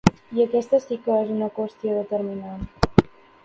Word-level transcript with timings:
I 0.35 0.39
aquesta 0.45 0.79
sí 0.85 0.97
que 1.03 1.19
és 1.25 1.35
una 1.35 1.51
qüestió 1.59 2.01
determinant. 2.01 2.69